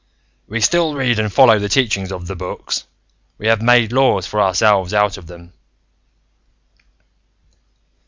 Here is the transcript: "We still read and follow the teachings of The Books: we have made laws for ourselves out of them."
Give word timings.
"We 0.47 0.61
still 0.61 0.95
read 0.95 1.19
and 1.19 1.31
follow 1.31 1.59
the 1.59 1.69
teachings 1.69 2.11
of 2.11 2.25
The 2.25 2.35
Books: 2.35 2.87
we 3.37 3.45
have 3.45 3.61
made 3.61 3.91
laws 3.91 4.25
for 4.25 4.41
ourselves 4.41 4.95
out 4.95 5.15
of 5.15 5.27
them." 5.27 5.53